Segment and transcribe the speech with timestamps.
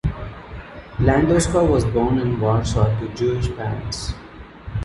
[0.99, 4.15] Landowska was born in Warsaw to Jewish parents.